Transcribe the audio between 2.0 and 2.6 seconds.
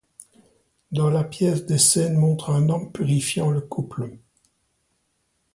montrent